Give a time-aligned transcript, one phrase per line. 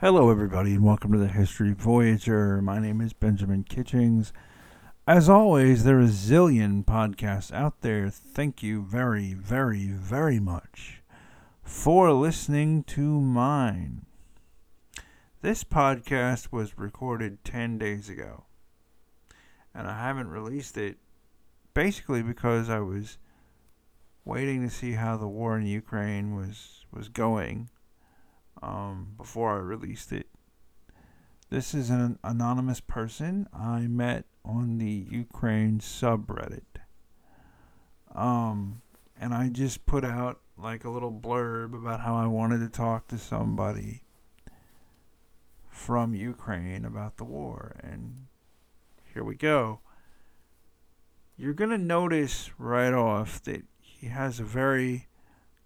[0.00, 2.62] Hello, everybody, and welcome to the History Voyager.
[2.62, 4.32] My name is Benjamin Kitchings.
[5.06, 8.08] As always, there are a zillion podcasts out there.
[8.08, 11.02] Thank you very, very, very much
[11.62, 14.06] for listening to mine.
[15.42, 18.44] This podcast was recorded 10 days ago,
[19.74, 20.96] and I haven't released it
[21.74, 23.18] basically because I was
[24.24, 27.68] waiting to see how the war in Ukraine was, was going
[28.62, 30.26] um, before I released it.
[31.50, 36.62] This is an anonymous person I met on the Ukraine subreddit.
[38.14, 38.82] Um,
[39.20, 43.08] and I just put out like a little blurb about how I wanted to talk
[43.08, 44.02] to somebody
[45.68, 47.76] from Ukraine about the war.
[47.82, 48.26] And
[49.12, 49.80] here we go.
[51.36, 55.08] You're going to notice right off that he has a very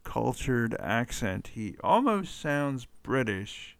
[0.04, 1.48] cultured accent.
[1.54, 3.76] He almost sounds British,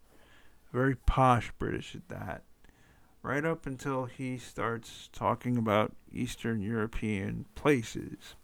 [0.73, 2.43] very posh British at that.
[3.23, 8.35] Right up until he starts talking about Eastern European places.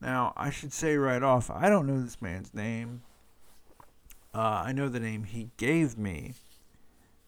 [0.00, 3.02] Now, I should say right off, I don't know this man's name.
[4.34, 6.34] Uh, I know the name he gave me,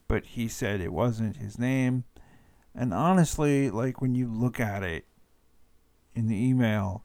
[0.07, 2.05] but he said it wasn't his name.
[2.75, 5.05] And honestly, like when you look at it
[6.15, 7.03] in the email,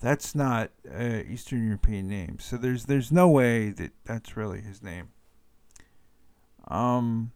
[0.00, 2.38] that's not uh, Eastern European name.
[2.38, 5.08] So there's there's no way that that's really his name.
[6.68, 7.32] Um,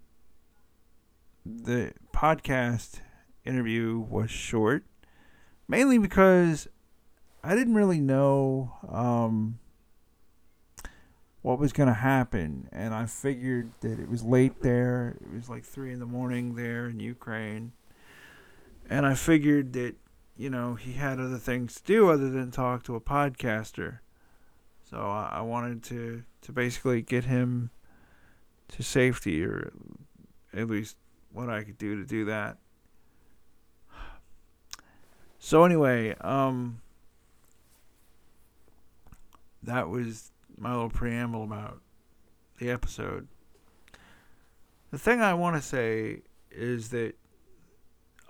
[1.47, 3.01] the podcast
[3.45, 4.85] interview was short,
[5.69, 6.69] mainly because
[7.43, 9.59] I didn't really know um,
[11.43, 15.17] what was going to happen, and I figured that it was late there.
[15.23, 17.73] It was like three in the morning there in Ukraine,
[18.91, 19.95] and I figured that
[20.41, 23.99] you know, he had other things to do other than talk to a podcaster.
[24.89, 27.69] So I, I wanted to, to basically get him
[28.69, 29.71] to safety, or
[30.55, 30.97] at least
[31.31, 32.57] what I could do to do that.
[35.39, 36.81] So anyway, um,
[39.63, 41.83] that was my little preamble about
[42.57, 43.29] the episode.
[44.91, 47.20] The thing I want to say is that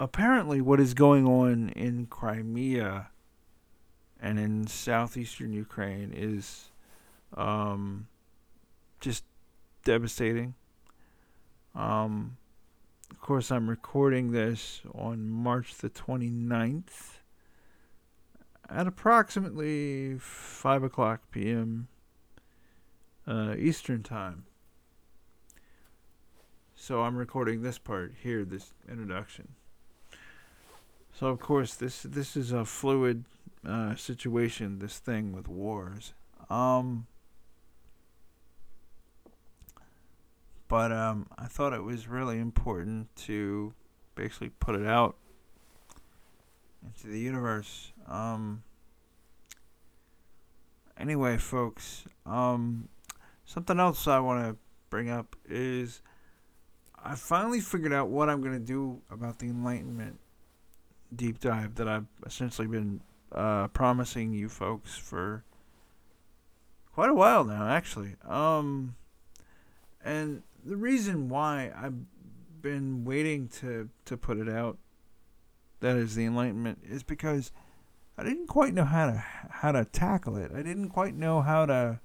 [0.00, 3.10] apparently what is going on in Crimea
[4.18, 6.70] and in southeastern Ukraine is
[7.36, 8.08] um,
[8.98, 9.24] just
[9.84, 10.54] devastating.
[11.74, 12.38] Um,
[13.10, 17.18] of course, I'm recording this on March the 29th
[18.70, 21.88] at approximately 5 o'clock p.m.
[23.26, 24.44] Uh, Eastern Time.
[26.74, 29.48] So I'm recording this part here, this introduction.
[31.20, 33.26] So of course this this is a fluid
[33.68, 34.78] uh, situation.
[34.78, 36.14] This thing with wars.
[36.48, 37.06] Um,
[40.66, 43.74] but um, I thought it was really important to
[44.14, 45.16] basically put it out
[46.82, 47.92] into the universe.
[48.08, 48.62] Um,
[50.98, 52.88] anyway, folks, um,
[53.44, 54.56] something else I want to
[54.88, 56.00] bring up is
[57.04, 60.18] I finally figured out what I'm going to do about the Enlightenment
[61.14, 63.00] deep dive that I've essentially been
[63.32, 65.44] uh, promising you folks for
[66.92, 68.16] quite a while now, actually.
[68.28, 68.96] Um,
[70.04, 71.94] and the reason why I've
[72.60, 74.78] been waiting to to put it out,
[75.80, 77.52] that is the Enlightenment, is because
[78.18, 80.52] I didn't quite know how to how to tackle it.
[80.54, 82.00] I didn't quite know how to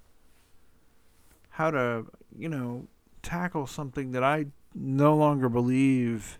[1.49, 2.05] how to
[2.37, 2.87] you know
[3.21, 6.39] tackle something that I no longer believe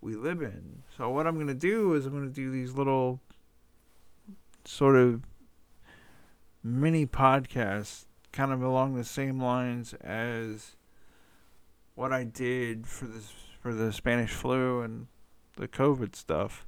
[0.00, 0.82] we live in.
[0.96, 3.20] So what I'm going to do is I'm going to do these little
[4.64, 5.22] sort of
[6.62, 10.76] mini podcasts kind of along the same lines as
[11.94, 15.08] what I did for this for the Spanish flu and
[15.56, 16.64] the COVID stuff.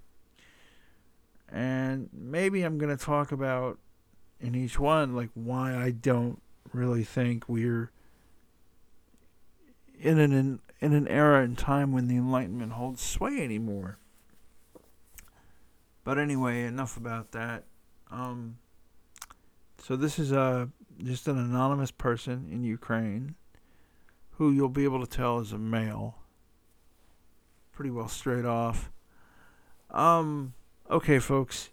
[1.49, 3.79] And maybe I'm going to talk about
[4.41, 6.41] in each one like why I don't
[6.73, 7.91] really think we're
[10.01, 13.99] in an in an era and time when the Enlightenment holds sway anymore.
[16.05, 17.65] But anyway, enough about that.
[18.11, 18.59] Um,
[19.79, 20.67] so this is a uh,
[21.03, 23.35] just an anonymous person in Ukraine
[24.33, 26.17] who you'll be able to tell is a male.
[27.73, 28.91] Pretty well straight off.
[29.91, 30.55] Um,
[30.91, 31.71] okay, folks.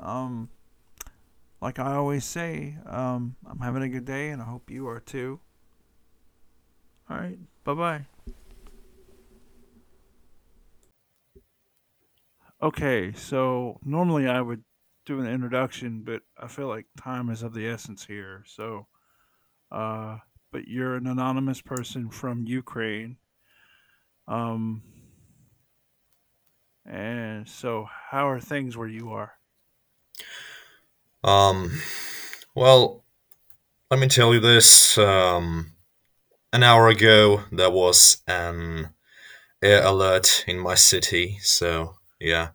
[0.00, 0.48] Um,
[1.60, 5.00] like I always say, um, I'm having a good day, and I hope you are
[5.00, 5.40] too.
[7.10, 8.06] All right, bye bye.
[12.62, 14.62] Okay, so normally I would
[15.06, 18.44] do an introduction, but I feel like time is of the essence here.
[18.46, 18.86] So
[19.70, 20.18] uh,
[20.52, 23.16] but you're an anonymous person from Ukraine.
[24.26, 24.82] Um,
[26.84, 29.32] and so, how are things where you are?
[31.22, 31.80] Um,
[32.54, 33.04] well,
[33.90, 34.96] let me tell you this.
[34.98, 35.74] Um,
[36.52, 38.90] an hour ago, there was an
[39.62, 41.38] air alert in my city.
[41.42, 42.50] So, yeah,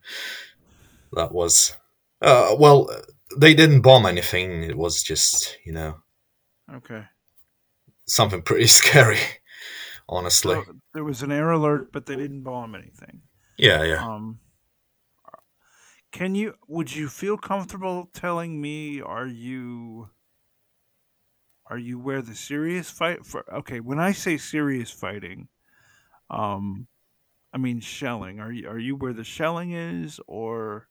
[1.14, 1.74] that was.
[2.22, 2.90] Uh, well,
[3.38, 4.64] they didn't bomb anything.
[4.64, 5.98] It was just, you know,
[6.74, 7.04] Okay.
[8.08, 9.20] something pretty scary,
[10.10, 10.56] honestly.
[10.56, 13.22] So there was an air alert, but they didn't bomb anything.
[13.58, 14.06] Yeah, yeah.
[14.06, 14.40] Um,
[16.12, 16.56] can you?
[16.68, 19.02] Would you feel comfortable telling me?
[19.02, 20.10] Are you?
[21.68, 23.44] Are you where the serious fight for?
[23.54, 25.48] Okay, when I say serious fighting,
[26.30, 26.88] um,
[27.54, 28.40] I mean shelling.
[28.40, 28.68] Are you?
[28.70, 30.88] Are you where the shelling is, or?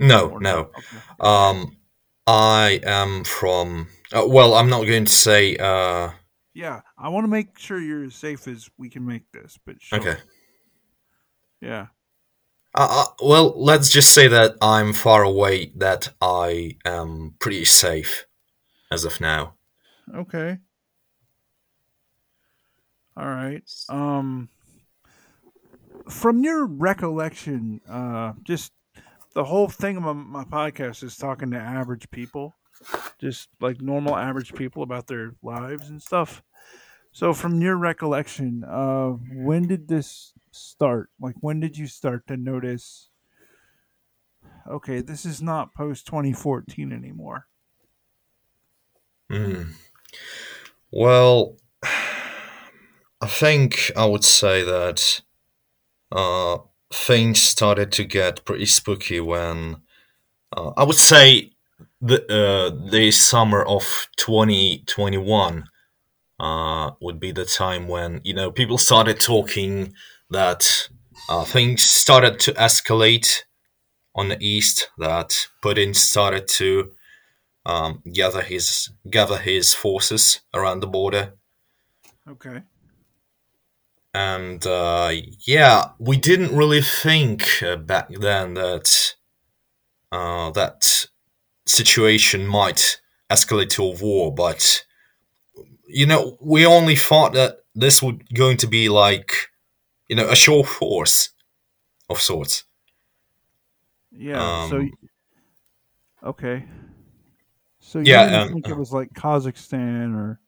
[0.00, 0.58] No, Or no.
[0.60, 0.98] Okay.
[1.20, 1.76] Um,
[2.26, 3.88] I am from.
[4.12, 5.56] Uh, well, I'm not going to say.
[5.56, 6.10] Uh,
[6.54, 9.58] Yeah, I want to make sure you're as safe as we can make this.
[9.64, 9.98] But sure.
[9.98, 10.16] okay.
[11.60, 11.86] Yeah.
[12.74, 15.72] Uh, uh, well, let's just say that I'm far away.
[15.76, 18.26] That I am pretty safe
[18.90, 19.54] as of now.
[20.14, 20.58] Okay.
[23.16, 23.62] All right.
[23.88, 24.48] Um
[26.08, 28.72] from your recollection, uh just
[29.34, 32.56] the whole thing of my, my podcast is talking to average people,
[33.18, 36.42] just like normal average people about their lives and stuff.
[37.12, 41.10] So from your recollection, uh when did this start?
[41.20, 43.10] Like when did you start to notice
[44.68, 47.48] okay, this is not post 2014 anymore.
[49.30, 49.62] Hmm.
[50.90, 51.56] Well,
[53.20, 55.22] I think I would say that
[56.12, 56.58] uh,
[56.92, 59.82] things started to get pretty spooky when
[60.56, 61.52] uh, I would say
[62.00, 65.64] the uh, the summer of 2021
[66.40, 69.94] uh, would be the time when you know people started talking
[70.30, 70.88] that
[71.28, 73.42] uh, things started to escalate
[74.14, 74.90] on the east.
[74.98, 76.92] That Putin started to
[77.66, 81.34] um, gather his gather his forces around the border,
[82.28, 82.62] Okay.
[84.14, 85.12] and uh,
[85.46, 89.14] yeah, we didn't really think uh, back then that
[90.12, 91.06] uh, that
[91.66, 93.00] situation might
[93.30, 94.84] escalate to a war, but
[95.86, 99.48] you know, we only thought that this would going to be like,
[100.08, 101.30] you know, a show force
[102.08, 102.64] of sorts.
[104.10, 104.54] Yeah.
[104.68, 104.90] So Um,
[106.22, 106.64] Okay.
[107.88, 110.38] So yeah, um, think it was like Kazakhstan or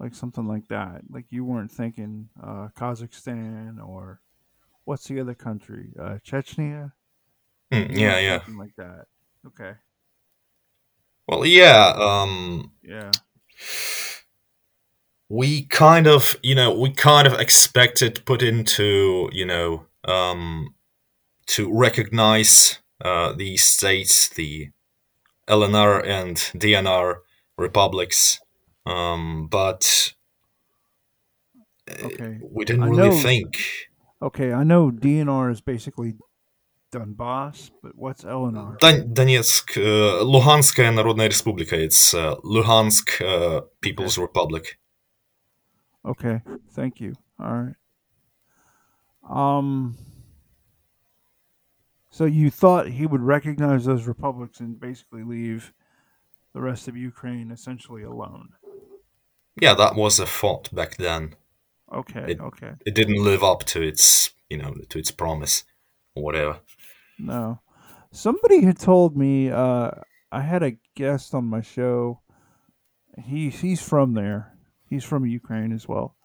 [0.00, 1.02] like something like that.
[1.10, 4.22] Like you weren't thinking uh, Kazakhstan or
[4.84, 5.90] what's the other country?
[6.00, 6.92] Uh, Chechnya.
[7.70, 8.38] mm, yeah, yeah.
[8.38, 9.04] thinking like that.
[9.46, 9.72] Okay.
[11.28, 11.92] Well, yeah.
[11.98, 13.10] Um, Yeah.
[15.28, 18.64] we kind of, you know, we kind of expected Putin,
[19.34, 20.74] you know, um,
[21.48, 24.70] to recognize uh, these states, the
[25.47, 27.15] LNR and DNR
[27.57, 28.39] republics,
[28.85, 30.13] um, but
[32.03, 32.39] Okay.
[32.51, 33.19] we didn't I really know.
[33.21, 33.57] think.
[34.21, 34.51] Okay.
[34.53, 36.15] I know DNR is basically
[36.91, 38.77] Donbass, but what's LNR?
[38.79, 41.73] Дон- Donetsk, uh, Luhanskая Народная Республика.
[41.73, 44.77] It's uh, Luhansk uh, People's Republic.
[46.05, 46.41] Okay.
[46.71, 47.13] Thank you.
[47.39, 47.75] All right.
[49.29, 49.97] Um.
[52.12, 55.72] So you thought he would recognize those republics and basically leave
[56.52, 58.50] the rest of Ukraine essentially alone.
[59.58, 61.36] Yeah, that was a thought back then.
[61.90, 62.72] Okay, It- okay.
[62.84, 65.64] It didn't live up to its, you know, to its promise
[66.14, 66.60] or whatever.
[67.18, 67.60] No.
[68.10, 69.90] Somebody had told me uh
[70.30, 72.20] I had a guest on my show.
[73.24, 74.52] He he's from there.
[74.90, 76.16] He's from Ukraine as well.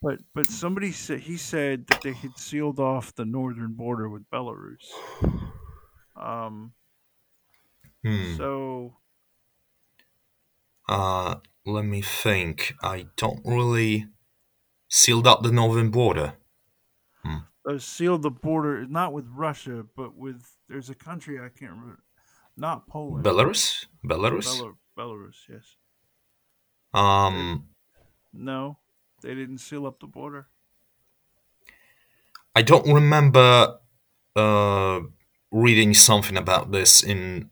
[0.00, 4.28] But but somebody said he said that they had sealed off the northern border with
[4.30, 4.86] Belarus.
[6.16, 6.72] Um
[8.04, 8.36] Hmm.
[8.36, 8.96] so
[10.88, 11.36] Uh,
[11.66, 12.74] let me think.
[12.80, 14.06] I don't really
[14.88, 16.34] sealed up the northern border.
[17.68, 22.02] uh, sealed the border not with Russia, but with there's a country I can't remember.
[22.56, 23.24] Not Poland.
[23.26, 23.86] Belarus?
[24.04, 24.46] Belarus?
[24.46, 25.76] Belar- Belarus, yes.
[26.94, 27.68] Um,
[28.32, 28.78] No,
[29.22, 30.48] they didn't seal up the border.
[32.54, 33.78] I don't remember
[34.34, 35.00] uh,
[35.50, 37.50] reading something about this in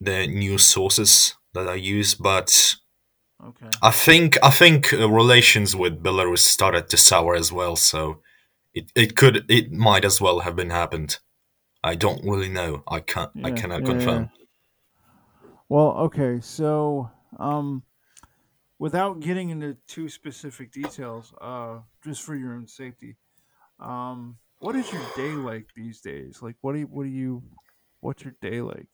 [0.00, 2.76] the news sources that I use, but
[3.44, 3.70] Okay.
[3.82, 7.74] I think I think uh, relations with Belarus started to sour as well.
[7.74, 8.20] So
[8.72, 11.18] it, it could it might as well have been happened.
[11.82, 12.84] I don't really know.
[12.86, 13.32] I can't.
[13.42, 14.30] I cannot yeah, confirm.
[15.68, 17.82] Well, okay, so um,
[18.82, 23.16] without getting into too specific details, uh, just for your own safety,
[23.78, 26.42] um, what is your day like these days?
[26.42, 27.44] Like, what do you, what do you,
[28.00, 28.88] what's your day like?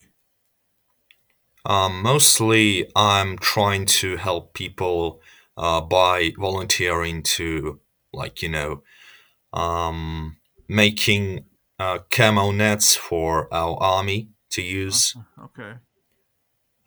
[1.64, 5.22] Um, mostly, I'm trying to help people
[5.56, 7.80] uh, by volunteering to,
[8.12, 8.82] like, you know,
[9.54, 10.36] um,
[10.68, 11.46] making
[11.78, 15.16] uh, camo nets for our army to use.
[15.42, 15.76] Okay.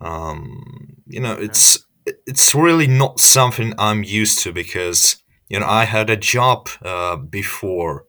[0.00, 1.44] Um, you know, Okay.
[1.44, 1.84] it's
[2.26, 5.16] it's really not something I'm used to because
[5.48, 8.06] you know I had a job uh, before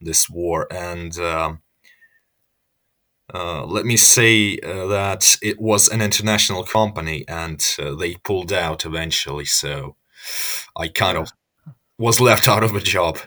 [0.00, 1.62] this war, and um,
[3.34, 8.52] uh, let me say uh, that it was an international company, and uh, they pulled
[8.52, 9.44] out eventually.
[9.44, 9.96] So
[10.76, 11.30] I kind of
[11.98, 13.18] was left out of a job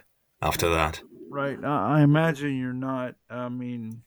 [0.42, 1.02] after that.
[1.30, 1.64] Right.
[1.64, 3.16] I, I imagine you're not.
[3.30, 4.02] I mean,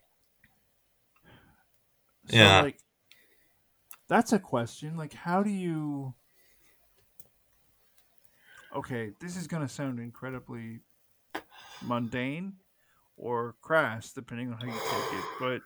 [2.28, 2.62] so Yeah.
[2.62, 2.78] like,
[4.08, 4.96] that's a question.
[4.96, 6.14] Like, how do you?
[8.74, 10.80] Okay, this is gonna sound incredibly
[11.82, 12.54] mundane
[13.16, 15.24] or crass, depending on how you take it.
[15.38, 15.60] But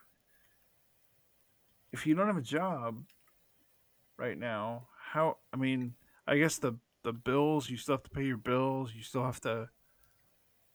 [1.93, 3.03] if you don't have a job
[4.19, 5.39] right now, how?
[5.53, 5.95] I mean,
[6.27, 8.93] I guess the the bills you still have to pay your bills.
[8.95, 9.69] You still have to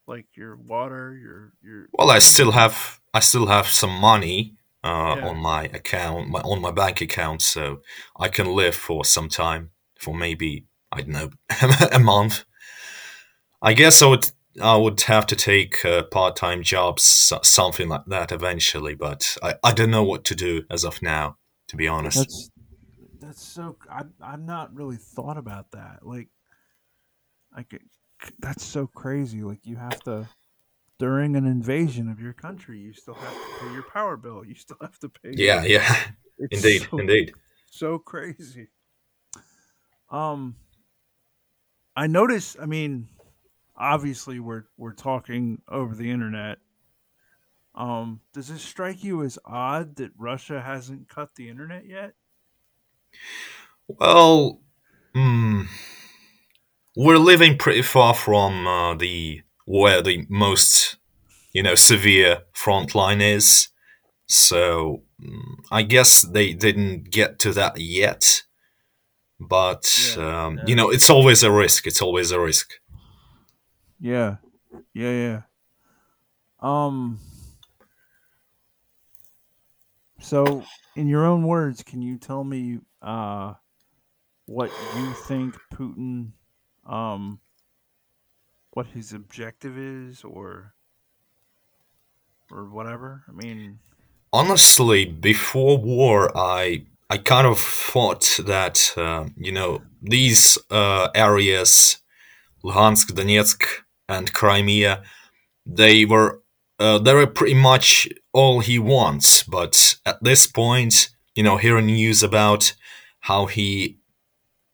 [0.08, 1.88] like your water, your your.
[1.94, 5.28] Well, I still have I still have some money uh, Yeah.
[5.30, 7.82] on my account, my, on my bank account, so
[8.20, 11.30] I can live for some time, for maybe I don't know
[11.92, 12.44] a month.
[13.62, 17.04] I guess I would I would have to take uh, part time jobs,
[17.44, 18.94] something like that, eventually.
[18.94, 21.38] But I, I don't know what to do as of now,
[21.70, 22.18] to be honest.
[22.18, 22.50] That's
[23.20, 23.78] that's so.
[23.90, 26.06] I I've not really thought about that.
[26.06, 26.28] Like,
[27.56, 27.82] like it-
[28.40, 29.42] that's so crazy.
[29.42, 30.28] Like you have to
[31.04, 34.46] during an invasion of your country, you still have to pay your power bill.
[34.46, 35.34] You still have to pay.
[35.36, 35.94] yeah, yeah,
[36.40, 37.34] It's indeed, so, indeed.
[37.70, 38.70] so crazy.
[40.10, 40.56] Um,
[41.94, 42.56] I notice.
[42.58, 43.10] I mean,
[43.76, 46.60] obviously, we're we're talking over the internet.
[47.76, 52.14] Um, does it strike you as odd that Russia hasn't cut the internet yet?
[53.90, 54.62] Well,
[55.14, 55.64] hmm,
[56.96, 60.98] we're living pretty far from uh, the where the most
[61.54, 63.70] you know severe front line is
[64.28, 68.44] so mm, i guess they didn't get to that yet
[69.40, 70.64] but Yeah, um, yeah.
[70.68, 72.74] you know it's always a risk it's always a risk
[74.00, 74.38] Yeah,
[74.94, 75.42] yeah, yeah.
[76.60, 77.20] Um.
[80.20, 80.64] So,
[80.96, 83.54] in your own words, can you tell me uh,
[84.46, 86.32] what you think Putin,
[86.86, 87.40] um,
[88.74, 90.74] what his objective is, or
[92.52, 93.24] or whatever?
[93.28, 93.80] I mean,
[94.34, 102.00] honestly before war i i kind of thought that uh, you know these uh, areas
[102.64, 103.64] luhansk donetsk
[104.10, 105.04] and crimea
[105.66, 106.42] they were
[106.80, 111.86] uh, they were pretty much all he wants but at this point you know hearing
[111.86, 112.74] news about
[113.20, 114.00] how he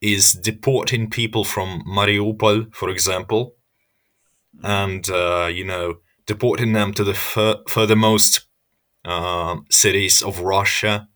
[0.02, 3.56] is deporting people from mariupol for example
[4.64, 8.46] and uh, you know deporting them to the fur- furthermost
[9.06, 11.08] um, cities of russia.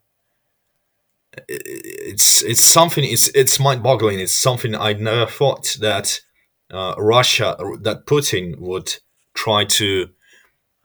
[1.48, 4.20] It's it's something it's it's mind-boggling.
[4.20, 6.20] It's something i never thought that
[6.70, 8.96] uh, russia that putin would
[9.34, 10.08] try to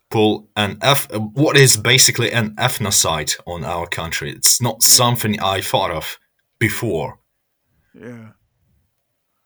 [0.09, 4.31] pull an F, what is basically an ethnocide on our country.
[4.31, 6.17] It's not something I thought of
[6.59, 7.19] before,
[7.93, 8.29] yeah,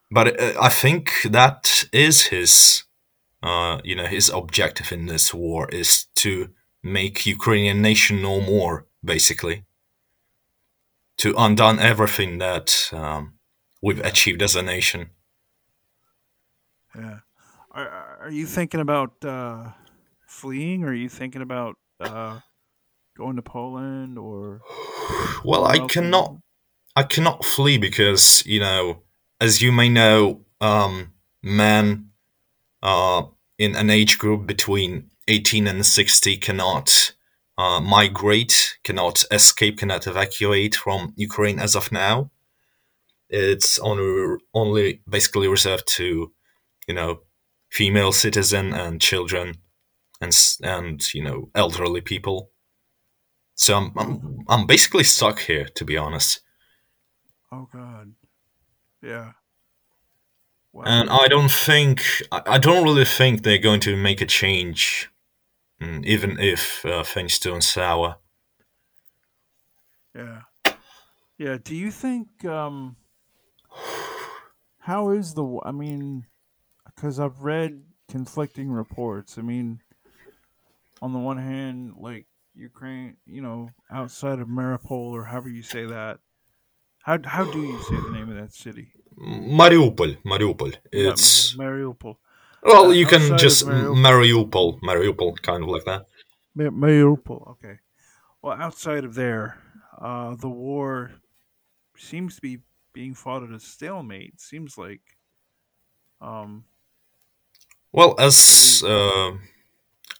[0.09, 2.83] but uh, I think that is his,
[3.43, 6.49] uh, you know, his objective in this war is to
[6.81, 9.65] make Ukrainian nation no more, basically,
[11.17, 13.33] to undone everything that um,
[13.81, 15.09] we've achieved as a nation.
[16.95, 17.19] yeah.
[17.71, 17.89] Are
[18.21, 19.71] are you thinking about uh,
[20.27, 20.83] fleeing?
[20.83, 22.39] Or are you thinking about uh,
[23.17, 24.61] going to Poland or?
[25.45, 26.37] Well, I somewhere else in cannot
[26.95, 29.01] I cannot flee because you know,
[29.41, 32.12] as you may know, um, men
[32.83, 33.23] uh,
[33.57, 37.13] in an age group between eighteen and sixty cannot
[37.57, 42.29] uh, migrate, cannot escape, cannot evacuate from Ukraine as of now.
[43.29, 46.31] It's only only basically reserved to
[46.87, 47.21] you know
[47.71, 49.55] female citizen and children
[50.21, 52.51] and and you know elderly people.
[53.55, 56.41] So I'm I'm, I'm basically stuck here, to be honest.
[57.51, 58.13] Oh God.
[59.01, 59.31] Yeah.
[60.73, 60.83] Wow.
[60.85, 62.01] And I don't think,
[62.31, 65.09] I don't really think they're going to make a change,
[65.79, 68.17] mm, even if uh, things turn sour.
[70.15, 70.41] Yeah.
[71.37, 71.57] Yeah.
[71.63, 72.97] Do you think um
[74.79, 75.59] how is the?
[75.63, 76.25] I mean,
[76.85, 79.37] because I've read conflicting reports.
[79.37, 79.79] I mean,
[81.01, 85.85] on the one hand, like Ukraine, you know, outside of Mariupol or however you say
[85.85, 86.19] that.
[87.03, 88.91] How how do you say the name of that city?
[89.17, 90.71] Mariupol, Mariupol.
[90.71, 92.17] Ma- It's Mariupol.
[92.63, 93.95] well, Uh, you can just Mariupol.
[94.49, 96.05] Mariupol, Mariupol, kind of like that.
[96.55, 97.51] Ma- Mariupol.
[97.51, 97.79] Okay.
[98.41, 99.57] Well, outside of there,
[99.99, 101.11] uh, the war
[101.97, 102.59] seems to be
[102.93, 104.39] being fought at a stalemate.
[104.41, 105.01] Seems like.
[106.21, 106.65] Um.
[107.91, 109.31] Well, as uh,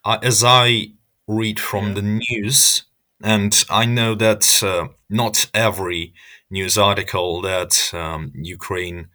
[0.05, 0.93] as I
[1.27, 1.93] read from yeah.
[1.95, 2.83] the news,
[3.23, 6.13] and I know that uh, not every
[6.51, 9.07] news article that um, Ukraine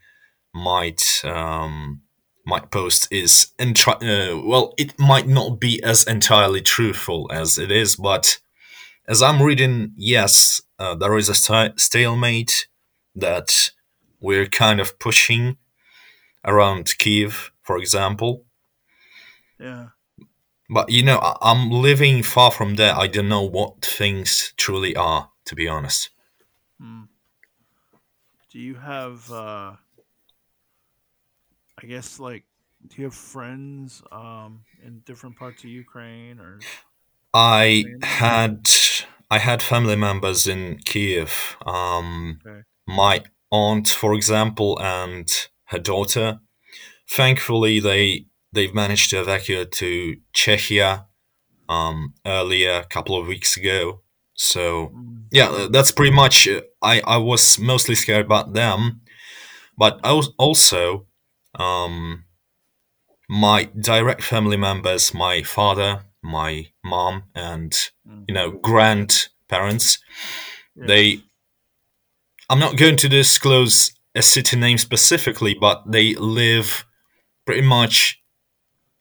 [0.54, 2.00] might um,
[2.46, 7.70] might post is entri- uh, well, it might not be as entirely truthful as it
[7.70, 8.38] is, but
[9.06, 12.66] as I'm reading, yes, uh, there is a sta- stalemate
[13.14, 13.70] that
[14.20, 15.58] we're kind of pushing
[16.46, 18.46] around Kiev, for example.
[19.60, 19.88] Yeah.
[20.70, 22.94] But you know, I- I'm living far from there.
[22.96, 26.10] I don't know what things truly are, to be honest.
[26.78, 27.02] Hmm.
[28.50, 29.30] Do you have?
[29.32, 29.76] uh
[31.82, 32.44] I guess like.
[32.86, 36.66] Do you have friends um in different parts of Ukraine or
[37.34, 38.66] I had
[39.30, 41.56] I had family members in Kiev.
[41.66, 42.62] Um, Okay.
[42.86, 45.28] my aunt, for example, and
[45.66, 46.40] her daughter.
[47.10, 48.26] Thankfully, they
[48.58, 51.06] they've managed to evacuate to Czechia
[51.68, 54.00] um, earlier, a couple of weeks ago.
[54.34, 54.92] So
[55.30, 56.48] yeah, that's pretty much.
[56.48, 59.02] uh, I I was mostly scared about them,
[59.76, 61.06] but I was also
[61.54, 62.24] um,
[63.28, 67.72] my direct family members, my father, my mom, and
[68.26, 69.98] you know grandparents.
[70.76, 71.20] They
[72.50, 76.86] I'm not going to disclose a city name specifically, but they live
[77.44, 78.17] pretty much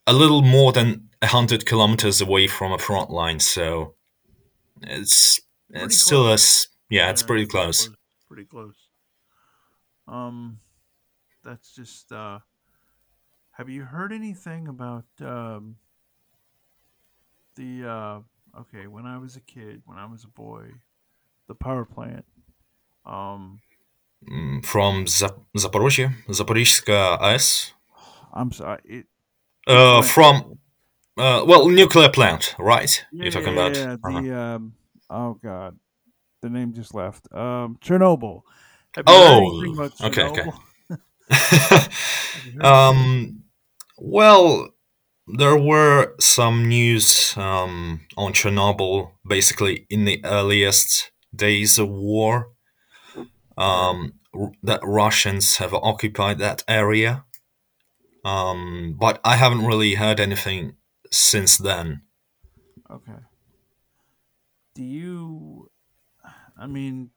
[0.08, 3.40] a little more than a hundred kilometers away from a front line.
[3.40, 3.94] So
[4.82, 5.40] it's
[5.70, 6.34] Pretty it's still close.
[6.34, 6.68] us.
[6.90, 7.90] Yeah, it's Yeah, pretty close.
[8.28, 8.78] Pretty close.
[10.08, 10.60] Um,
[11.44, 12.12] that's just.
[12.12, 12.40] uh
[13.52, 15.76] Have you heard anything about um
[17.56, 17.86] the?
[17.88, 18.20] uh
[18.62, 20.66] Okay, when I was a kid, when I was a boy,
[21.48, 22.26] the power plant.
[23.06, 23.60] Um,
[24.28, 27.74] Mm, From Zap- Zaporozhye, Zaporizhska AES.
[28.34, 28.82] I'm sorry.
[28.84, 29.06] It
[29.68, 30.60] Uh, from
[31.18, 33.06] uh, well, nuclear plant, right?
[33.12, 33.68] Yeah, You're talking yeah.
[33.68, 33.76] about.
[33.76, 34.22] yeah, Uh-huh.
[34.22, 34.74] The um.
[35.10, 35.78] Oh God,
[36.42, 37.28] the name just left.
[37.34, 38.44] Um, Chernobyl.
[38.96, 40.46] Have you heard anything Oh, about okay, okay.
[40.46, 40.60] Chernobyl?
[42.34, 43.10] Have you heard anything?
[43.10, 43.44] um,
[43.98, 44.70] well,
[45.28, 52.50] there were some news um, on Chernobyl, basically in the earliest days of war,
[53.58, 54.14] um,
[54.64, 57.26] that Russians have occupied that area.
[58.28, 60.76] Um, but I haven't really heard anything
[61.12, 62.02] since then.
[62.90, 63.20] Okay.
[64.76, 65.70] Do you?
[66.58, 67.12] I mean,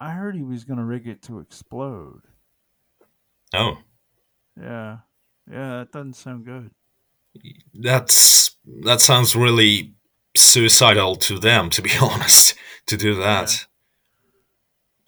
[0.00, 2.22] I heard he was gonna rig it to explode.
[3.52, 3.78] Oh,
[4.56, 4.98] Yeah,
[5.50, 6.70] yeah, that doesn't sound good.
[7.74, 9.94] that's that sounds really
[10.36, 12.54] suicidal to them, to be honest,
[12.86, 13.66] to do Yeah, that.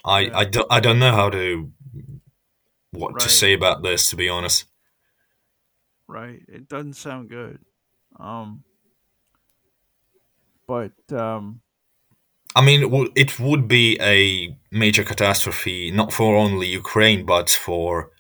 [0.05, 1.71] I, yeah, I, don't, I don't know how to
[2.93, 4.67] what to say about this, to be honest.
[6.07, 6.41] right.
[6.49, 7.59] It doesn't sound good.
[8.19, 8.65] Um,
[10.67, 11.61] but um,
[12.55, 18.11] I mean, it would, be a major catastrophe, not for only Ukraine, but for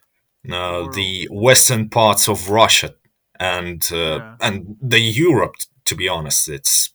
[0.45, 2.95] the uh, the western parts of Russia
[3.39, 5.57] and uh, Yeah, and the Europe.
[5.87, 6.93] To be honest, it's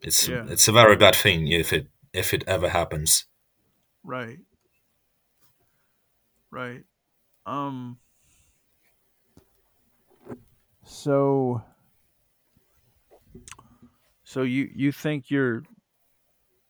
[0.00, 3.26] it's yeah, it's a very bad thing if it if it ever happens.
[4.02, 4.38] right,
[6.52, 6.84] right.
[7.46, 8.00] Um,
[10.84, 11.62] so
[14.24, 15.62] so you you think you're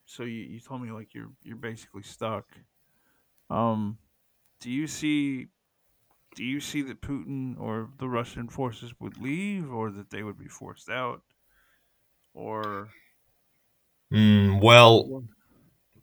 [0.05, 2.59] so you you told me like you're you're basically stuck.
[3.51, 3.99] Um,
[4.61, 5.49] do you see
[6.37, 10.38] do you see that Putin or the Russian forces would leave, or that they would
[10.38, 11.23] be forced out,
[12.35, 12.95] or
[14.12, 15.29] Mm, well, Well,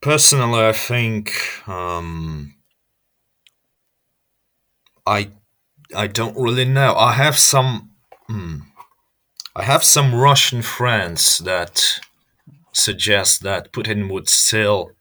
[0.02, 1.32] personally, I think
[1.68, 2.56] um,
[5.10, 5.32] I
[5.96, 6.94] I don't really know.
[6.96, 7.90] I have some
[8.28, 8.60] hmm,
[9.56, 12.00] I have some Russian friends that
[12.72, 14.92] suggest that Putin would still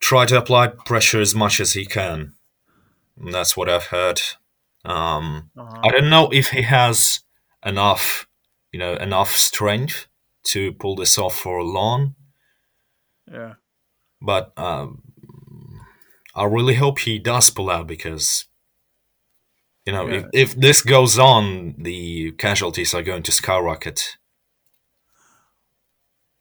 [0.00, 2.34] try to apply pressure as much as he can.
[3.16, 4.20] That's what I've heard.
[4.84, 7.20] Um, uh huh, I don't know if he has
[7.64, 8.26] enough,
[8.72, 10.08] you know, enough strength
[10.52, 12.16] to pull this off for long,
[13.32, 13.54] yeah,
[14.20, 15.02] but um,
[16.34, 18.46] I really hope he does pull out because
[19.86, 20.14] you know Yeah.
[20.18, 24.16] if, if this goes on, the casualties are going to skyrocket.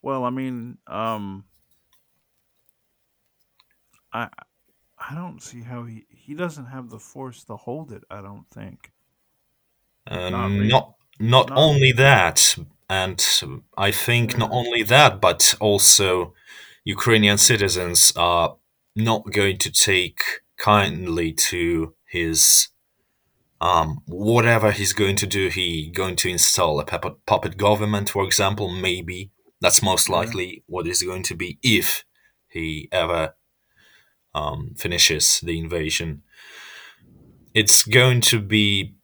[0.01, 1.45] Well, I mean, um,
[4.11, 4.27] I
[4.97, 8.03] I don't see how he he doesn't have the force to hold it.
[8.09, 8.91] I don't think.
[10.07, 10.67] Uh, Not really.
[10.67, 12.55] not not Not- only that,
[12.89, 13.25] and
[13.77, 16.33] I think not only that, but also
[16.83, 18.57] Ukrainian citizens are
[18.95, 20.21] not going to take
[20.57, 22.69] kindly to his
[23.63, 25.47] um, whatever he's going to do.
[25.47, 28.69] He going to install a puppet, puppet government, for example.
[28.69, 30.17] Maybe that's most Yeah.
[30.17, 32.03] likely what is going to be if
[32.49, 33.35] he ever
[34.35, 36.23] um, finishes the invasion.
[37.53, 38.95] It's going to be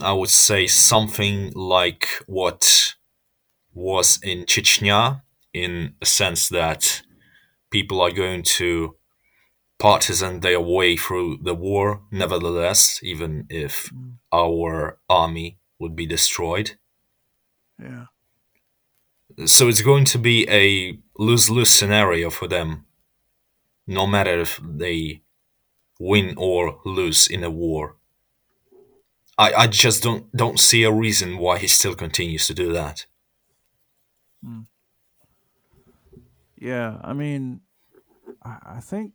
[0.00, 2.94] I would say something like what
[3.72, 5.22] was in Chechnya,
[5.54, 7.02] in a sense that
[7.70, 8.96] people are going to
[9.78, 16.76] partisan their way through the war, nevertheless, even if Mm, our army would be destroyed.
[17.78, 18.06] Yeah.
[19.46, 22.84] So it's going to be a lose lose scenario for them,
[23.86, 25.22] no matter if they
[26.00, 27.96] win or lose in a war.
[29.38, 33.06] I, I just don't don't see a reason why he still continues to do that.
[36.56, 37.00] Yeah.
[37.02, 37.60] I mean,
[38.42, 39.14] I, I think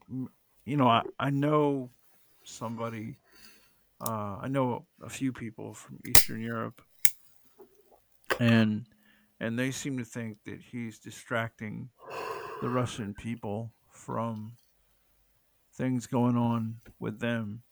[0.70, 1.90] you know I I know
[2.44, 3.18] somebody.
[4.00, 6.82] Uh, I know a few people from Eastern Europe,
[8.40, 8.86] and
[9.40, 11.90] and they seem to think that he's distracting
[12.62, 14.58] the Russian people from
[15.74, 17.64] things going on with them.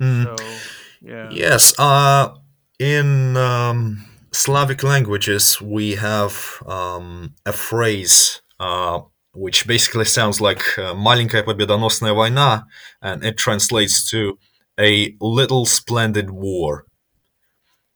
[0.00, 0.24] Mm.
[0.24, 0.68] So
[1.00, 2.34] yeah, Yes, uh,
[2.78, 9.00] in um, Slavic languages, we have um, a phrase uh,
[9.35, 12.65] which basically sounds like uh, «маленькая победоносная война»,
[13.01, 14.37] and it translates to
[14.79, 16.85] a little splendid war.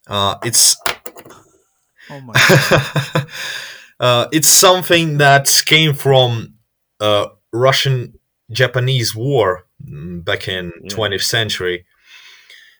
[0.07, 0.77] Uh, it's
[2.09, 3.27] oh my, God.
[3.99, 6.53] uh, it's something that came from
[6.99, 8.13] uh, Russian
[8.51, 10.95] Japanese War mm, back in Yeah.
[10.95, 11.85] 20th century.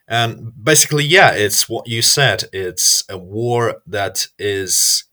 [0.08, 2.44] And basically, yeah, it's what you said.
[2.52, 5.04] It's a war that is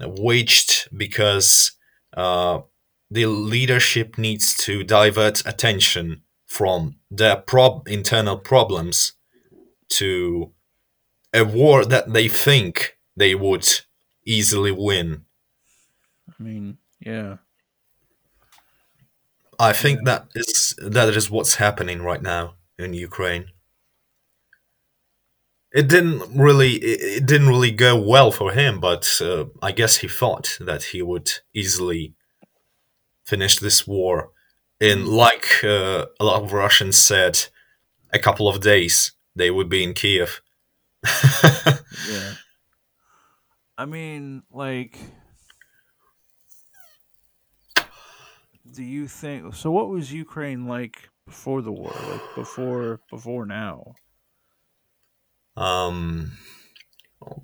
[0.00, 1.72] waged because
[2.16, 2.60] uh,
[3.11, 9.13] the leadership needs to divert attention from their prob- internal problems
[9.89, 10.51] to
[11.33, 13.67] a war that they think they would
[14.25, 15.25] easily win.
[16.29, 17.37] I mean, yeah,
[19.59, 23.45] I think that is that is what's happening right now in Ukraine.
[25.73, 29.97] It didn't really it it didn't really go well for him, but uh, I guess
[29.97, 32.15] he thought that he would easily
[33.25, 34.31] finish this war
[34.79, 37.47] in like uh, a lot of Russians said,
[38.11, 40.41] a couple of days they would be in Kiev.
[42.09, 42.33] yeah.
[43.77, 44.97] I mean, like,
[48.71, 49.71] do you think so?
[49.71, 51.93] What was Ukraine like before the war?
[52.09, 53.95] Like before, before now?
[55.55, 56.37] Um,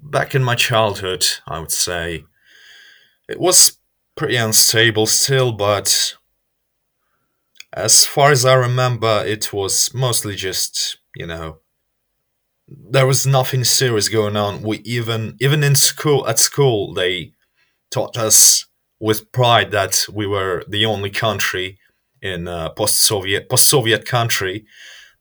[0.01, 2.25] back in my childhood, I would say
[3.27, 3.76] it was
[4.17, 6.15] pretty unstable still, but
[7.73, 11.59] as far as I remember, it was mostly just you know
[12.67, 14.61] there was nothing serious going on.
[14.61, 17.33] We even even in school at school they
[17.91, 18.65] taught us
[18.99, 21.77] with pride that we were the only country
[22.21, 24.65] in uh, post-Soviet post-Soviet country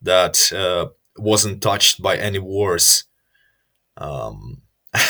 [0.00, 0.86] that uh,
[1.18, 3.04] wasn't touched by any wars.
[3.96, 4.62] Um,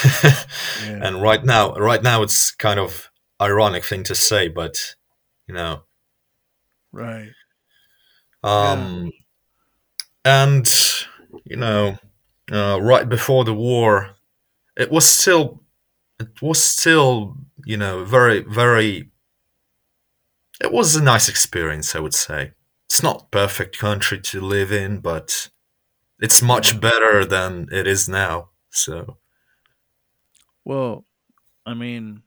[0.85, 1.01] Yeah.
[1.03, 3.09] and right now, right now, it's kind of
[3.41, 4.95] ironic thing to say, but
[5.47, 5.85] you know,
[6.93, 7.33] Right.
[8.43, 9.11] um,
[10.25, 10.67] and
[11.45, 11.99] you know,
[12.51, 14.11] uh, right before the war,
[14.77, 15.63] it was still,
[16.21, 19.11] it was still, you know, very, very.
[20.61, 22.53] It was a nice experience, I would say.
[22.87, 25.49] It's not perfect country to live in, but
[26.21, 28.51] it's much better than it is now.
[28.71, 29.19] So
[30.65, 31.05] Well,
[31.67, 32.23] I mean,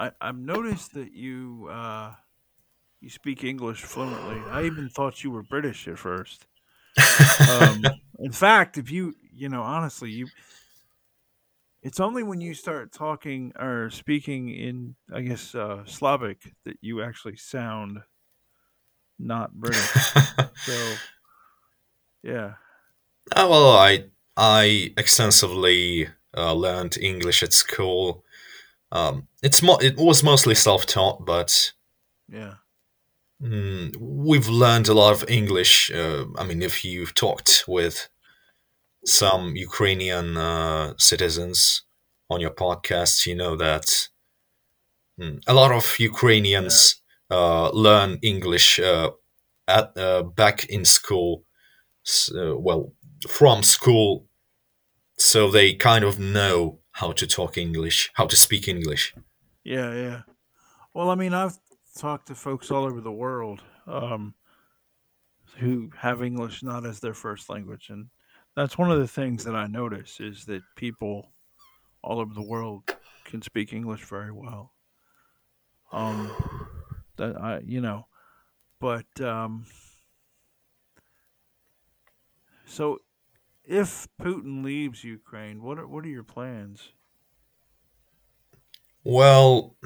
[0.00, 2.16] I I've noticed that you uh
[3.00, 4.46] you speak English fluently.
[4.50, 6.46] I even thought you were British at first.
[7.46, 10.32] Um, in fact, if you you know honestly you.
[11.82, 17.02] It's only when you start talking or speaking in, I guess, uh, Slavic that you
[17.02, 18.02] actually sound
[19.18, 20.14] not British.
[20.54, 21.02] So,
[22.22, 22.56] yeah,
[23.34, 28.24] Uh, well, I I extensively uh, learned English at school.
[28.92, 31.72] Um, it's mo- it was mostly self-taught, but
[32.28, 32.54] yeah,
[33.42, 35.90] mm, we've learned a lot of English.
[35.90, 38.08] Uh, I mean, if you've talked with
[39.04, 41.82] some Ukrainian uh, citizens
[42.28, 44.08] on your podcast, you know that
[45.18, 46.96] mm, a lot of Ukrainians
[47.30, 49.10] uh, learn English uh,
[49.68, 51.44] at uh, back in school.
[52.02, 52.92] So, well,
[53.28, 54.26] from school,
[55.16, 59.14] so they kind of know how to talk English, how to speak English.
[59.64, 60.22] Yeah, yeah.
[60.92, 61.58] Well, I mean, I've
[61.96, 64.34] talked to folks all over the world um,
[65.56, 68.08] who have English not as their first language, and
[68.54, 71.32] that's one of the things that I notice is that people
[72.04, 72.82] all over the world
[73.24, 74.74] can speak English very well.
[75.92, 76.30] Um,
[77.16, 78.08] that I, you know,
[78.78, 79.64] but um,
[82.66, 82.98] so
[83.70, 86.92] if Putin leaves Ukraine, what are what are your plans?
[89.04, 89.76] Well,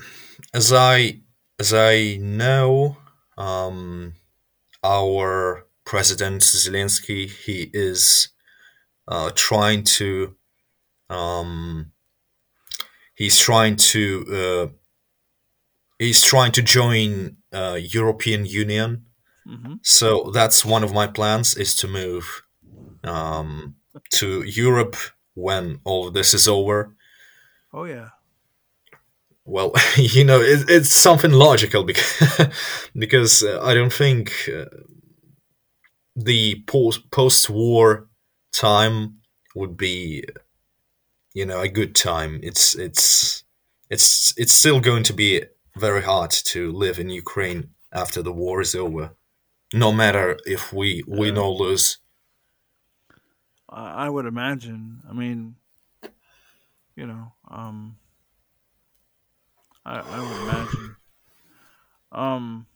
[0.52, 1.22] as I
[1.58, 2.98] as I know,
[3.38, 4.14] um,
[4.84, 8.28] our president Zelensky he is
[9.08, 10.36] uh, trying to
[11.10, 11.92] um,
[13.14, 14.24] he's trying to
[14.72, 14.74] uh,
[15.98, 19.06] he's trying to join uh, European Union.
[19.46, 22.42] hmm So that's one of my plans is to move
[23.04, 23.76] um,
[24.10, 24.96] to Europe
[25.34, 26.94] when all of this is over.
[27.72, 28.10] Oh yeah,
[29.44, 32.48] Well, you know, it, it's something logical because
[32.96, 34.66] because uh, I don't think uh,
[36.16, 38.08] the post post war
[38.52, 39.18] time
[39.54, 40.24] would be
[41.34, 42.40] you know a good time.
[42.42, 43.44] It's it's
[43.90, 45.42] it's it's still going to be
[45.76, 49.14] very hard to live in Ukraine after the war is over.
[49.72, 51.98] No matter if we win or lose.
[53.74, 55.02] I, I would imagine.
[55.08, 55.56] I mean,
[56.96, 57.98] you know, um,
[59.84, 60.96] I, I would imagine.
[62.12, 62.66] Um,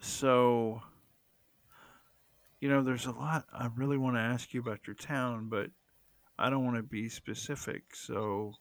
[0.00, 0.82] so
[2.60, 5.70] you know, there's a lot I really want to ask you about your town, but
[6.38, 7.94] I don't want to be specific.
[7.94, 8.54] So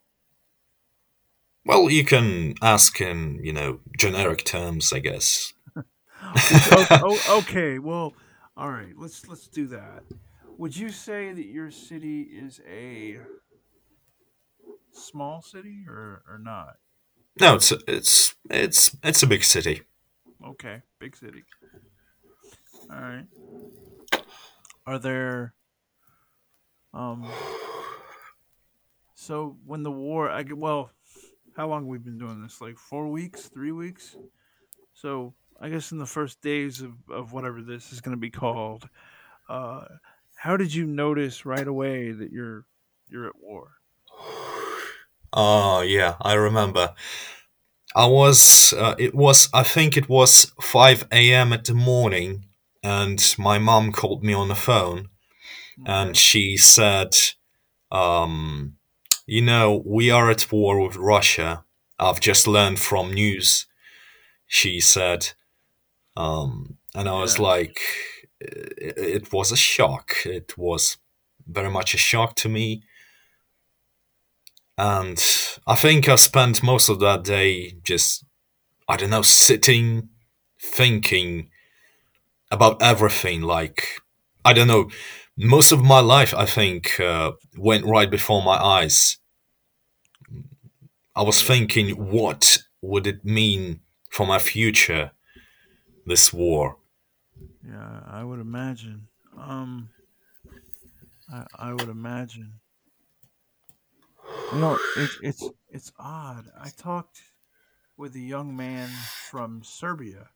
[1.66, 5.54] Well, you can ask in you know generic terms, I guess.
[7.30, 8.14] okay, well,
[8.58, 10.04] all right, let's let's do that.
[10.58, 13.20] Would you say that your city is a
[14.92, 16.78] small city or or not?
[17.40, 19.84] No, it's it's it's it's a big city.
[20.44, 21.44] Okay, big city.
[22.90, 23.26] All right.
[24.86, 25.54] Are there
[26.94, 27.30] um
[29.14, 30.92] so when the war I well,
[31.56, 32.62] how long we've we been doing this?
[32.62, 34.16] Like 4 weeks, 3 weeks?
[34.94, 38.30] So, I guess in the first days of of whatever this is going to be
[38.30, 38.90] called,
[39.50, 39.86] uh
[40.36, 42.66] how did you notice right away that you're
[43.10, 43.72] you're at war?
[45.34, 46.94] Oh yeah, I remember.
[47.96, 51.52] I was, uh, it was, I think it was 5 a.m.
[51.52, 52.46] at the morning,
[52.84, 55.10] and my mom called me on the phone,
[55.86, 57.16] and she said,
[57.92, 58.78] um,
[59.26, 61.64] you know, we are at war with Russia.
[61.98, 63.66] I've just learned from news,
[64.46, 65.34] she said.
[66.18, 67.44] Um, and I was Yeah.
[67.52, 67.80] like,
[68.42, 70.26] it, it was a shock.
[70.26, 70.98] It was
[71.48, 72.84] very much a shock to me.
[74.78, 75.20] And
[75.66, 78.26] I think I spent most of that day just,
[78.88, 80.10] I don't know, sitting,
[80.62, 81.50] thinking
[82.52, 83.42] about everything.
[83.42, 84.02] Like,
[84.46, 84.90] I don't know,
[85.38, 89.18] most of my life, I think, uh, went right before my eyes.
[91.16, 95.12] I was thinking, what would it mean for my future,
[96.08, 96.78] this war?
[97.64, 99.10] Yeah, I would imagine.
[99.36, 99.94] Um
[101.30, 102.60] I I would imagine.
[104.50, 106.52] You know, it's it's it's odd.
[106.54, 107.32] I talked
[107.98, 110.32] with a young man from Serbia,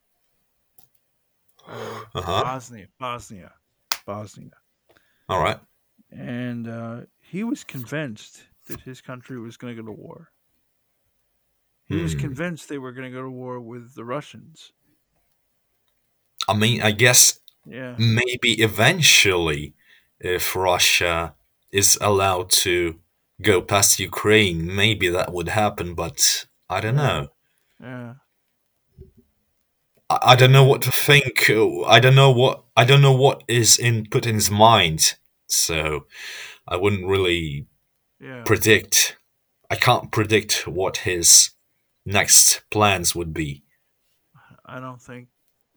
[1.68, 2.44] uh, Uh huh.
[2.44, 3.54] Bosnia, Bosnia,
[4.06, 4.62] Bosnia,
[5.28, 5.60] All right.
[6.12, 10.32] and uh, he was convinced that his country was going to go to war.
[11.84, 12.16] He was Hmm.
[12.16, 14.74] convinced they were going to go to war with the Russians.
[16.48, 19.74] I mean, I guess Yeah, maybe eventually,
[20.20, 21.36] if Russia
[21.72, 23.00] is allowed to
[23.42, 27.28] go past Ukraine, maybe that would happen, but I don't know.
[27.80, 28.14] yeah,
[30.10, 31.50] I, I don't know what to think.
[31.96, 35.16] I don't know what I don't know what is in Putin's mind.
[35.48, 36.06] So
[36.68, 37.68] I wouldn't really
[38.20, 38.44] yeah.
[38.44, 39.18] predict.
[39.70, 41.52] I can't predict what his
[42.06, 43.64] next plans would be
[44.66, 45.28] I don't think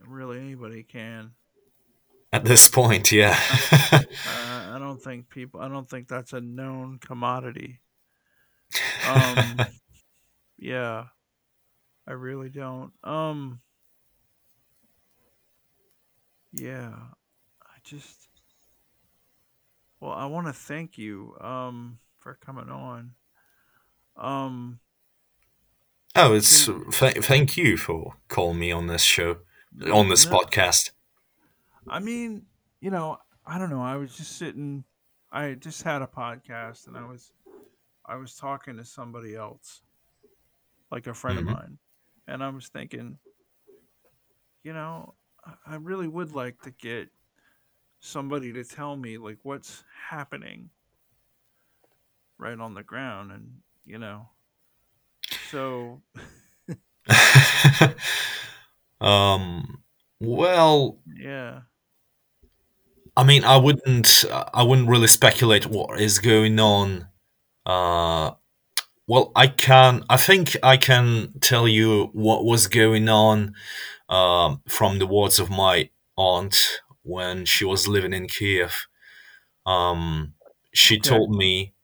[0.09, 1.35] really anybody can.
[2.33, 3.13] at this point.
[3.13, 3.39] Yeah.
[4.27, 5.61] Uh, I don't think people.
[5.61, 7.81] I don't think that's a known commodity.
[9.03, 9.67] Um,
[10.59, 11.07] yeah.
[12.07, 12.93] I really don't.
[13.05, 13.61] Um,
[16.53, 16.95] yeah,
[17.63, 18.29] I just
[20.01, 23.15] well, I want to thank you um for coming on.
[24.17, 24.81] Um,
[26.17, 29.39] Oh, it's th- thank you for calling me on this show,
[29.93, 30.91] on this no, podcast.
[31.89, 32.47] I mean,
[32.81, 33.83] you know, I don't know.
[33.83, 34.85] I was just sitting.
[35.33, 37.33] I just had a podcast, and I was
[38.07, 39.83] I was talking to somebody else,
[40.91, 41.79] like a friend of hmm mine,
[42.27, 43.19] and I was thinking,
[44.63, 45.15] you know,
[45.67, 47.11] I really would like to get
[48.01, 50.71] somebody to tell me like what's happening
[52.39, 54.29] right on the ground, and you know,
[55.51, 56.03] so
[59.05, 59.83] um,
[60.21, 61.61] well, yeah,
[63.17, 67.09] I mean, I wouldn't, I wouldn't really speculate what is going on.
[67.65, 68.33] Uh,
[69.07, 73.55] well, I can, I think I can tell you what was going on
[74.09, 78.87] um, from the words of my aunt when she was living in Kiev.
[79.67, 80.35] Um,
[80.73, 81.75] she okay, told me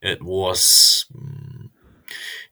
[0.00, 1.49] it was mm,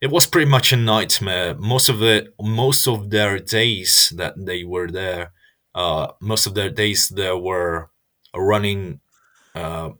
[0.01, 1.55] it was pretty much a nightmare.
[1.55, 5.33] Most of the most of their days that they were there,
[5.75, 7.89] uh, most of their days there were
[8.35, 9.01] running
[9.55, 9.91] uh,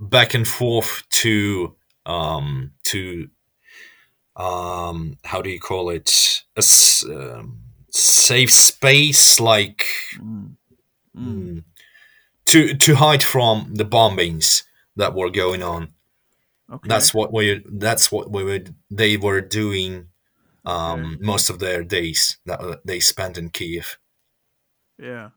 [0.00, 3.28] back and forth to um, to
[4.36, 7.58] um, how do you call it a s- um,
[7.90, 9.86] safe space like
[10.18, 10.56] mm,
[11.16, 11.22] mm,
[11.58, 11.64] mm,
[12.46, 14.64] to to hide from the bombings
[14.96, 15.91] that were going on.
[16.72, 20.08] Okay, That's what we that's what we were they were doing
[20.64, 23.98] um, most of their days that uh, they spent in Kiev.
[24.98, 25.30] yeah,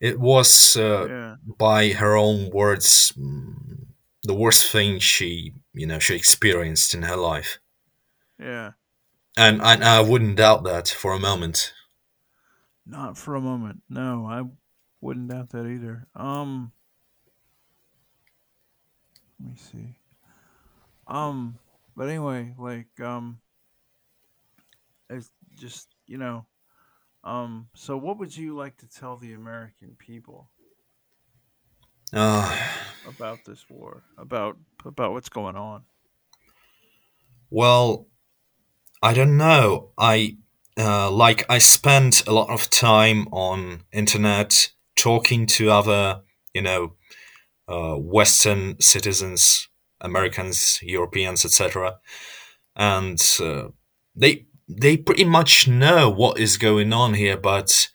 [0.00, 3.12] It was, uh, yeah, by her own words,
[4.22, 7.58] the worst thing she you know she experienced in her life,
[8.38, 8.72] yeah.
[9.36, 11.72] and and I wouldn't doubt that for a moment.
[12.86, 13.82] Not for a moment.
[13.88, 14.42] No, I
[15.00, 16.06] wouldn't doubt that either.
[16.14, 16.72] Um,
[19.38, 19.96] let me see.
[21.06, 21.58] Um,
[21.96, 23.40] but anyway, like, um,
[25.08, 26.46] it's just you know,
[27.24, 27.70] um.
[27.74, 30.52] So, what would you like to tell the American people
[32.12, 32.56] Uh,
[33.04, 34.04] about this war?
[34.18, 35.86] About about what's going on?
[37.50, 38.06] well,
[39.02, 39.92] I don't know.
[39.98, 40.38] I
[40.78, 46.22] uh, like I spent a lot of time on internet talking to other
[46.54, 46.96] you know
[47.68, 49.68] Western citizens,
[50.00, 51.98] Americans, Europeans, etc.,
[52.76, 53.68] and uh,
[54.14, 57.88] they they pretty much know what is going on here, but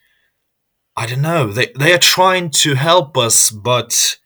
[0.96, 1.48] I don't know.
[1.48, 4.18] They they are trying to help us, but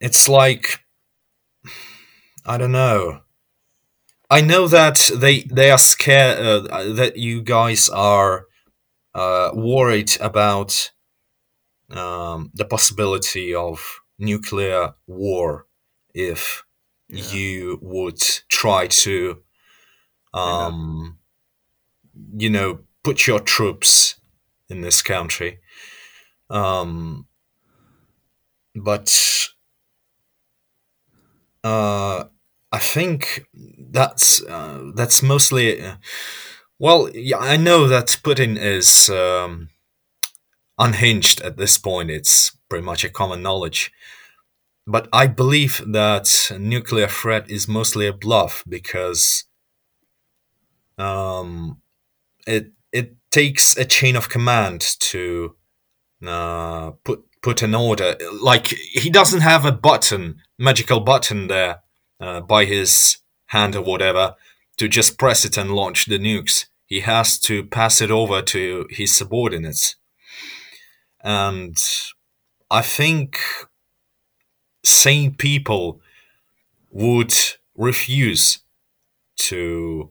[0.00, 0.80] it's like
[2.44, 3.20] I don't know.
[4.28, 8.46] I know that they they are scared uh, that you guys are
[9.14, 10.90] uh, worried about
[11.90, 15.66] um, the possibility of nuclear war
[16.14, 16.64] if
[17.10, 19.42] Yeah, you would try to
[20.44, 21.18] yeah, um,
[22.36, 24.16] you know put your troops
[24.68, 25.60] in this country.
[26.50, 27.26] Um,
[28.76, 29.08] but
[31.64, 32.24] uh,
[32.72, 33.46] I think
[33.90, 35.96] that's uh, that's mostly uh,
[36.78, 39.70] well yeah I know that Putin is um,
[40.78, 43.92] unhinged at this point it's pretty much a common knowledge
[44.86, 49.44] but I believe that nuclear threat is mostly a bluff because
[50.96, 51.80] um,
[52.46, 55.56] it it takes a chain of command to
[56.24, 58.16] uh, put put an order.
[58.40, 61.80] Like he doesn't have a button, magical button there
[62.20, 64.34] uh, by his hand or whatever
[64.76, 66.66] to just press it and launch the nukes.
[66.86, 69.96] He has to pass it over to his subordinates,
[71.26, 71.76] and
[72.70, 73.40] I think
[74.84, 76.00] sane people
[76.90, 77.34] would
[77.74, 78.60] refuse
[79.36, 80.10] to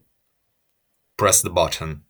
[1.16, 2.02] press the button.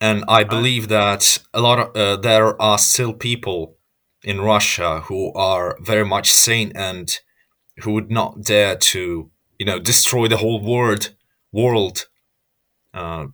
[0.00, 3.76] And I believe that a lot of uh, there are still people
[4.24, 7.18] in Russia who are very much sane and
[7.82, 11.14] who would not dare to, you know, destroy the whole world
[11.52, 12.06] world
[12.94, 13.26] uh,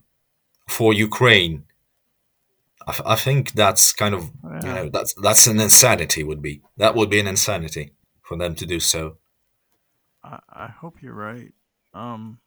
[0.68, 1.66] for Ukraine.
[2.87, 4.30] I, th- I think that's kind of,
[4.62, 6.22] you know, that's that's an insanity.
[6.22, 9.16] Would be that would be an insanity for them to do so.
[10.22, 11.53] I I hope you're right.
[11.95, 12.39] Um,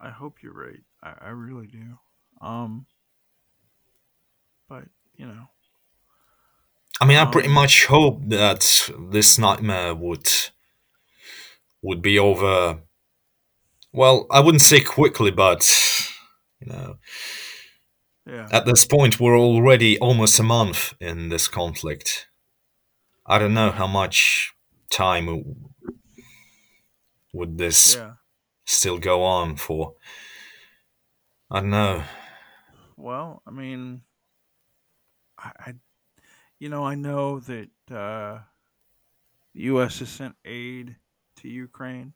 [0.00, 0.82] I hope you're right.
[1.02, 1.98] I I really do.
[2.40, 2.86] Um,
[4.68, 4.84] but
[5.16, 5.48] you know,
[7.00, 10.28] I mean, I pretty um, much hope that this nightmare would
[11.82, 12.80] would be over
[13.94, 15.70] well, I wouldn't say quickly, but
[16.60, 16.96] you know,
[18.26, 18.48] Yeah.
[18.50, 22.28] at this point, we're already almost a month in this conflict.
[23.26, 24.54] I don't know how much
[24.90, 25.68] time
[27.32, 28.12] would this yeah.
[28.64, 29.94] still go on for.
[31.50, 32.02] I don't know.
[32.96, 34.02] Well, I mean,
[35.38, 35.74] I, I
[36.58, 38.38] you know, I know that uh,
[39.54, 39.98] the U.S.
[39.98, 40.96] has sent aid
[41.36, 42.14] to Ukraine.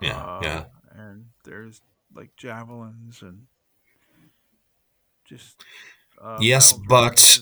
[0.00, 0.64] Yeah, uh, yeah.
[0.92, 1.80] And there's
[2.14, 3.46] like javelins and
[5.30, 5.64] just
[6.20, 7.40] uh, Yes, but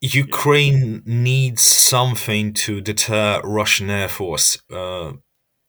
[0.00, 4.58] Ukraine needs something to deter Russian Air Force.
[4.72, 5.12] Uh,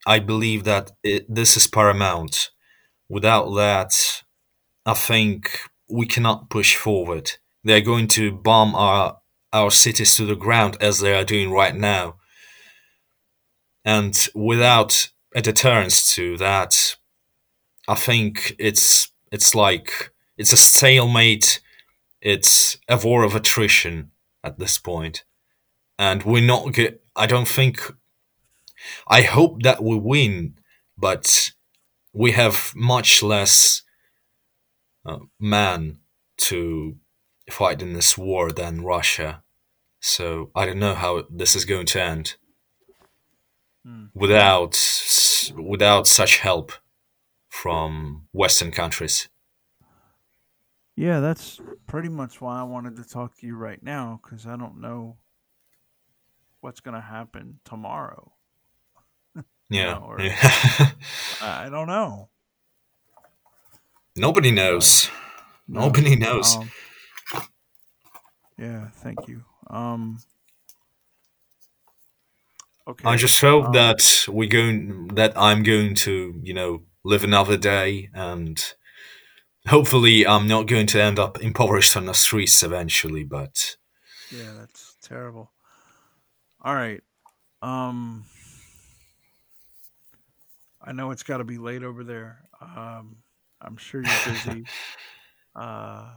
[0.06, 2.52] I believe that it, this is paramount.
[3.10, 4.24] Without that,
[4.86, 7.32] I think we cannot push forward.
[7.64, 9.18] They're going to bomb our
[9.52, 12.18] our cities to the ground as they are doing right now.
[13.84, 16.96] And without a deterrence to that,
[17.88, 21.60] I think it's it's like it's a stalemate.
[22.22, 24.12] It's a war of attrition
[24.44, 25.24] at this point,
[26.00, 27.04] and we're not get.
[27.16, 27.82] I don't think.
[29.08, 30.56] I hope that we win,
[30.98, 31.52] but
[32.14, 33.84] we have much less
[35.06, 36.00] uh, man
[36.38, 36.96] to
[37.52, 39.44] fight in this war than Russia.
[40.00, 42.36] So I don't know how this is going to end
[43.86, 44.08] Hmm.
[44.14, 44.78] without
[45.56, 46.74] without such help
[47.50, 49.30] from Western countries.
[51.00, 54.58] Yeah, that's pretty much why I wanted to talk to you right now because I
[54.58, 55.16] don't know
[56.60, 58.34] what's going to happen tomorrow.
[59.72, 60.92] Yeah, know, or- yeah.
[61.42, 62.30] I don't know.
[64.18, 65.10] nobody knows.
[65.68, 65.82] No.
[65.82, 66.58] Nobody knows.
[66.58, 66.72] Um,
[68.58, 69.46] yeah, thank you.
[69.70, 70.18] Um,
[72.88, 73.08] okay.
[73.08, 77.56] I just hope um, that we're going that I'm going to, you know, live another
[77.56, 78.74] day and
[79.70, 83.78] hopefully I'm not going to end up impoverished on the streets eventually, but
[84.32, 85.52] Yeah, that's terrible.
[86.62, 87.02] All right.
[87.62, 88.26] Um,
[90.82, 92.42] I know it's got to be late over there.
[92.62, 93.18] Um,
[93.62, 94.66] I'm sure you're busy.
[95.56, 96.10] uh,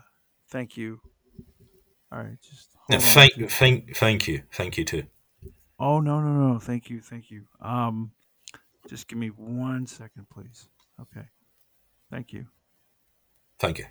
[0.51, 1.01] thank you.
[2.11, 4.43] All right, just thank thank thank you.
[4.53, 5.05] Thank you too.
[5.79, 6.59] Oh no no no!
[6.59, 7.45] Thank you thank you.
[7.61, 8.13] Um,
[8.87, 10.69] just give me one second, please.
[11.01, 11.27] Okay.
[12.11, 12.47] Thank you.
[13.63, 13.87] Thank you.